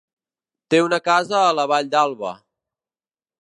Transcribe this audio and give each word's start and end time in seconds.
Té 0.73 0.79
una 0.85 0.99
casa 1.09 1.37
a 1.41 1.51
la 1.59 1.67
Vall 1.73 1.93
d'Alba. 1.93 2.33